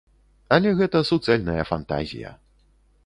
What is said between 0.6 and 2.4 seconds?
гэта суцэльная фантазія.